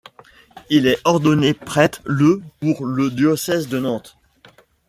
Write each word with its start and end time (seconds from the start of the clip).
Il 0.71 0.87
est 0.87 0.97
ordonné 1.03 1.53
prêtre 1.53 2.01
le 2.05 2.41
pour 2.59 2.85
le 2.87 3.11
diocèse 3.11 3.67
de 3.67 3.77
Nantes. 3.77 4.17